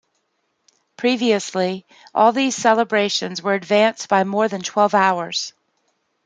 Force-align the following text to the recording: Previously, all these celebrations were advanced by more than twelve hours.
Previously, 0.97 1.85
all 2.15 2.31
these 2.31 2.55
celebrations 2.55 3.39
were 3.43 3.53
advanced 3.53 4.09
by 4.09 4.23
more 4.23 4.47
than 4.47 4.61
twelve 4.63 4.95
hours. 4.95 5.53